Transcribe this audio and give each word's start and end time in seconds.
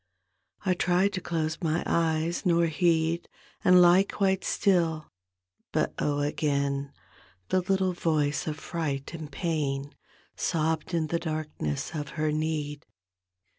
I 0.65 0.73
tried 0.73 1.13
to 1.13 1.21
close 1.21 1.61
my 1.61 1.83
eyes 1.85 2.43
nor 2.43 2.65
heed 2.65 3.29
And 3.63 3.79
lie 3.83 4.01
quite 4.01 4.43
still— 4.43 5.11
but 5.73 5.93
oh, 5.99 6.21
again 6.21 6.91
The 7.49 7.61
little 7.61 7.93
voice 7.93 8.47
of 8.47 8.57
fright 8.57 9.13
and 9.13 9.31
pain 9.31 9.93
Sobbed 10.35 10.95
in 10.95 11.05
the 11.09 11.19
darkness 11.19 11.93
of 11.93 12.09
her 12.17 12.31
need. 12.31 12.87